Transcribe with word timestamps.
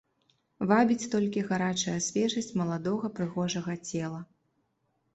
Вабіць 0.71 1.09
толькі 1.15 1.43
гарачая 1.51 1.95
свежасць 2.07 2.51
маладога 2.65 3.15
прыгожага 3.23 3.81
цела. 3.89 4.29